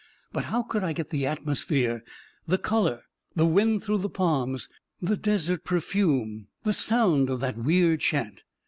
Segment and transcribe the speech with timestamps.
[0.33, 2.03] But how could I get the atmosphere,
[2.47, 3.03] the color,
[3.35, 4.67] the wind through the palms,
[4.99, 8.43] the desert perfume, the sound of that weird chant?